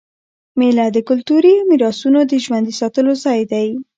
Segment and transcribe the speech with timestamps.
[0.59, 3.69] مېله د کلتوري میراثونو د ژوندي ساتلو ځای دئ.